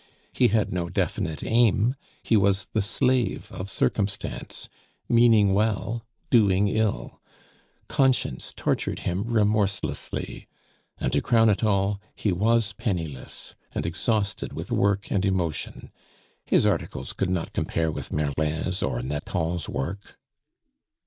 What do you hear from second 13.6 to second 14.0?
and